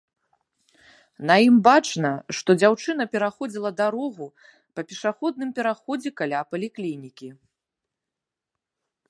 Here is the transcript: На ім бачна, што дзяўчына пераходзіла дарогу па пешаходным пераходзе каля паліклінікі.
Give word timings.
На 1.29 1.33
ім 1.47 1.57
бачна, 1.67 2.11
што 2.37 2.49
дзяўчына 2.61 3.03
пераходзіла 3.17 3.71
дарогу 3.83 4.27
па 4.75 4.81
пешаходным 4.93 5.49
пераходзе 5.61 6.09
каля 6.23 6.39
паліклінікі. 6.55 7.29